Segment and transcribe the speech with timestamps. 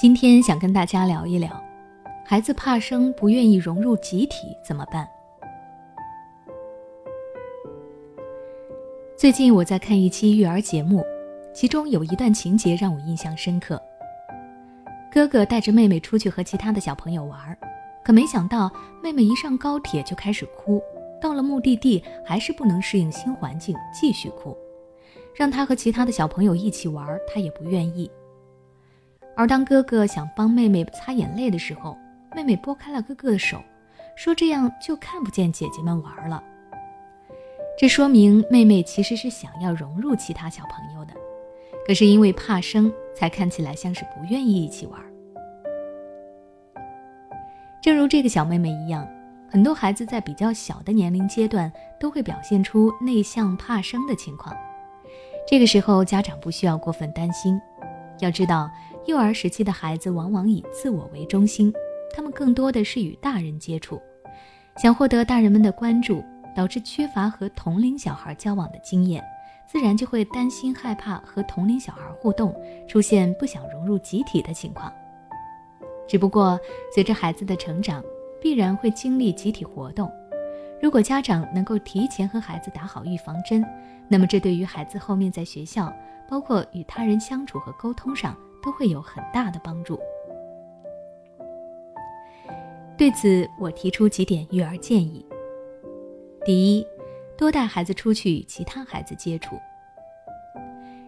[0.00, 1.62] 今天想跟大家聊一聊，
[2.24, 5.06] 孩子怕生不愿意融入集体怎么办？
[9.14, 11.04] 最近我在看一期育儿节目，
[11.52, 13.78] 其中有一段情节让我印象深刻。
[15.12, 17.54] 哥哥带着妹妹出去和其他的小朋友玩，
[18.02, 20.82] 可没想到妹妹一上高铁就开始哭，
[21.20, 24.56] 到了目的地还是不能适应新环境，继续哭。
[25.34, 28.10] 让他和其他的小朋友一起玩，他也不愿意。
[29.40, 31.96] 而当哥哥想帮妹妹擦眼泪的时候，
[32.36, 33.58] 妹妹拨开了哥哥的手，
[34.14, 36.44] 说：“这样就看不见姐姐们玩了。”
[37.80, 41.14] 这说明妹妹其实是想要融入其他小朋友的，
[41.86, 45.00] 可是因为怕生，才看起来像是不愿意一起玩。
[47.80, 49.08] 正如这个小妹妹一样，
[49.48, 54.54] 很多孩子在比较小的年龄阶段都会表现出内向怕生的情况。
[55.48, 57.58] 这个时候，家长不需要过分担心。
[58.18, 58.70] 要知道，
[59.10, 61.74] 幼儿时期的孩子往往以自我为中心，
[62.14, 64.00] 他们更多的是与大人接触，
[64.76, 69.20] 想获得大人们的关注，导致缺乏和同龄小孩交往的经验，
[69.66, 72.54] 自然就会担心害怕和同龄小孩互动，
[72.88, 74.92] 出现不想融入集体的情况。
[76.06, 76.56] 只不过，
[76.94, 78.04] 随着孩子的成长，
[78.40, 80.08] 必然会经历集体活动，
[80.80, 83.66] 如果家长能够提前和孩子打好预防针，
[84.06, 85.92] 那么这对于孩子后面在学校。
[86.28, 89.98] 包括与他人相处和沟通上都会有很大的帮助。
[92.96, 95.24] 对此，我提出几点育儿建议：
[96.44, 96.86] 第一，
[97.36, 99.56] 多带孩子出去与其他孩子接触，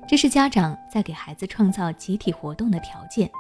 [0.08, 3.30] 这是家长在给孩子创造集体活动的条件。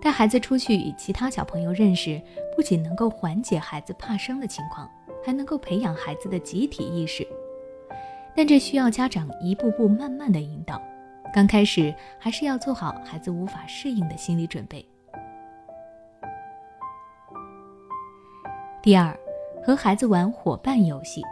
[0.00, 2.18] 带孩子出去与其他小朋友认识，
[2.56, 4.90] 不仅能够缓解孩子怕生的情况，
[5.22, 7.26] 还能够培养孩子的集体意识。
[8.34, 10.80] 但这需要家长一步步慢慢的引导，
[11.32, 14.84] 刚开始还是要做好孩子无法适应的心理准备。
[18.82, 19.16] 第二，
[19.64, 21.22] 和孩子玩伙伴游戏。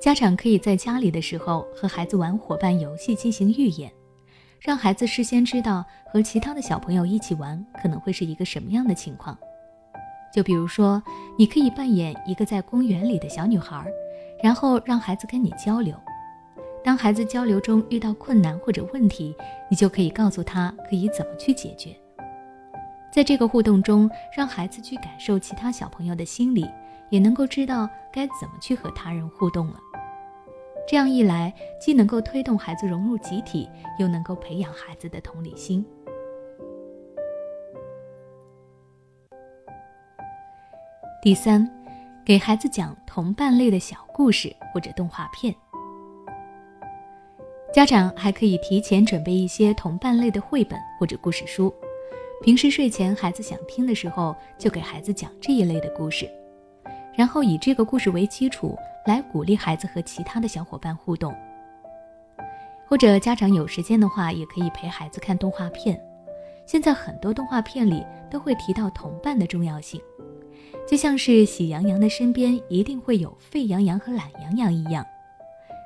[0.00, 3.90] 家长可以在家里的时候和孩子玩伙伴游戏进行预演，
[4.60, 9.38] 让孩子事先知道和其他的小朋友一起玩可能会是一个什么样的情况。
[10.34, 11.02] 就比如说，
[11.38, 13.86] 你可以扮演一个在公园里的小女孩。
[14.42, 15.94] 然后让孩子跟你交流，
[16.84, 19.34] 当孩子交流中遇到困难或者问题，
[19.70, 21.96] 你就可以告诉他可以怎么去解决。
[23.12, 26.68] 在这个互动中，让孩子去感受其他小朋友的心理，
[27.08, 29.78] 也能够知道该怎么去和他人互动了。
[30.88, 33.68] 这样一来，既能够推动孩子融入集体，
[33.98, 35.84] 又能够培养孩子的同理心。
[41.22, 41.70] 第三。
[42.24, 45.52] 给孩子讲同伴类的小故事或者动画片，
[47.72, 51.72] 家长还可以提前准备一些同伴类的绘本或者故事书，
[52.42, 56.30] 平时睡前孩子想听的时候，就给孩子讲这一类的故事，
[57.16, 61.34] 然后以这个故事为基础来鼓励孩子和其他的小伙伴互动。
[62.86, 65.98] 或者家长有时间的话，也可以陪孩子看动画片，
[66.66, 69.98] 现在很多动画片里都会提到同伴的重要性。
[70.86, 75.02] 就像是喜羊羊的身边一定会有沸羊羊和懒羊羊一样，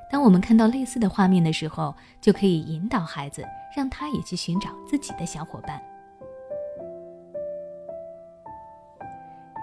[0.09, 3.43] 当我们看到类似的画面的时候，就可以引导孩子，
[3.75, 5.81] 让他也去寻找自己的小伙伴。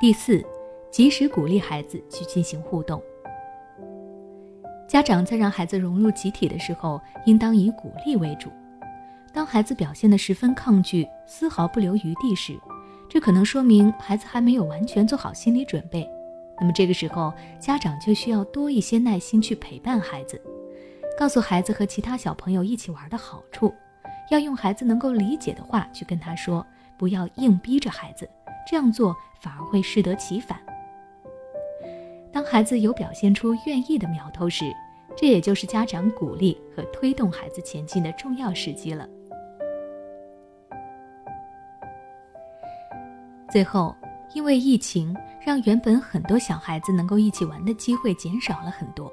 [0.00, 0.44] 第四，
[0.90, 3.02] 及时鼓励孩子去进行互动。
[4.86, 8.50] 家长在让孩子融入集体的时候，应当以鼓励为主。
[9.32, 12.56] 当孩子表现得十分抗拒，丝毫不留余地时，
[13.08, 16.08] 这可能说明孩子还没有完全做好心理准备，
[16.60, 20.40] 那么这个时候家长就需要多一些耐心去陪伴孩子，
[21.18, 23.74] 告诉孩子和其他小朋友一起玩的好处，
[24.30, 26.64] 要用孩子能够理解的话去跟他说，
[26.96, 28.28] 不要硬逼着孩子，
[28.70, 30.58] 这样做反而会适得其反。
[32.32, 34.72] 当孩子有表现出愿意的苗头时，
[35.16, 39.08] 这也就是家长鼓励和推动孩子前进的重要时机了。
[43.50, 43.94] 最后，
[44.34, 49.12] 因为疫情，让原本很多小孩子能够一起玩的机会减少了很多，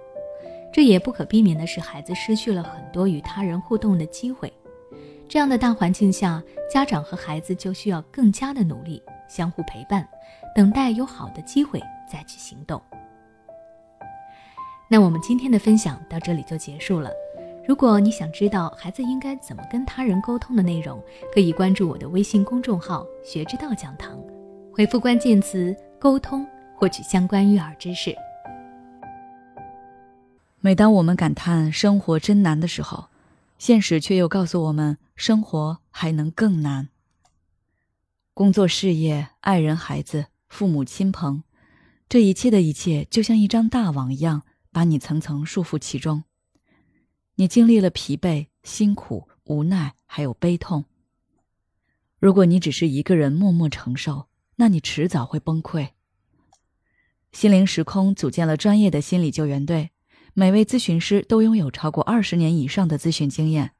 [0.71, 4.51] 这也不可避免的是孩子失去了很多与他人互动的机会。
[5.27, 6.41] 这样的大环境下，
[6.71, 10.07] 家长和孩子就需要更加的努力，相互陪伴，
[10.55, 12.81] 等待有好的机会再去行动。
[14.89, 17.09] 那我们今天的分享到这里就结束了。
[17.65, 21.01] 如果你想知道孩子应该怎么跟他人沟通的内容，
[21.33, 24.17] 可以关注我的微信公众号“学之道讲堂”。
[24.73, 26.43] 回复关键词“沟通”，
[26.75, 28.15] 获取相关育儿知识。
[30.59, 33.09] 每当我们感叹生活真难的时候，
[33.59, 36.89] 现实却又告诉我们，生活还能更难。
[38.33, 41.43] 工作、事业、爱人、孩子、父母亲朋，
[42.09, 46.23] 这一切的一切，就像一张大网一样，把你层层束缚其中。
[47.35, 50.85] 你经历了疲惫、辛苦、无奈，还有悲痛。
[52.17, 54.25] 如果你只是一个人默默承受，
[54.61, 55.89] 那你迟早会崩溃。
[57.31, 59.89] 心灵时空组建了专业的心理救援队，
[60.35, 63.71] 每位咨询师都拥有超过二十年以上的咨询经验。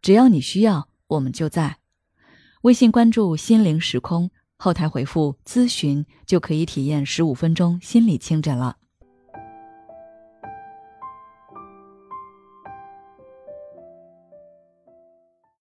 [0.00, 1.76] 只要你需要，我们就在。
[2.62, 8.78] 微信关注“心灵时空”，后台回复“咨询”就可以体验十五分钟心理清诊了。